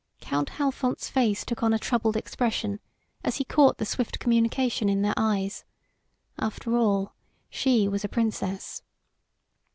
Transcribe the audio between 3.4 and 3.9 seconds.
caught the